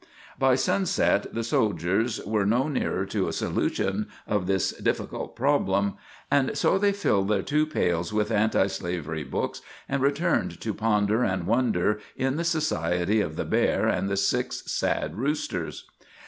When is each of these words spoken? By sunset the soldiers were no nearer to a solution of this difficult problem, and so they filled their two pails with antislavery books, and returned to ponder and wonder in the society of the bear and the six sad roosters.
By 0.39 0.55
sunset 0.55 1.31
the 1.31 1.43
soldiers 1.43 2.19
were 2.25 2.43
no 2.43 2.67
nearer 2.67 3.05
to 3.05 3.27
a 3.27 3.31
solution 3.33 4.07
of 4.25 4.47
this 4.47 4.71
difficult 4.71 5.35
problem, 5.35 5.93
and 6.31 6.57
so 6.57 6.79
they 6.79 6.91
filled 6.91 7.27
their 7.27 7.43
two 7.43 7.67
pails 7.67 8.11
with 8.11 8.31
antislavery 8.31 9.23
books, 9.23 9.61
and 9.87 10.01
returned 10.01 10.59
to 10.61 10.73
ponder 10.73 11.23
and 11.23 11.45
wonder 11.45 11.99
in 12.15 12.35
the 12.37 12.43
society 12.43 13.21
of 13.21 13.35
the 13.35 13.45
bear 13.45 13.85
and 13.87 14.09
the 14.09 14.17
six 14.17 14.63
sad 14.65 15.19
roosters. 15.19 15.85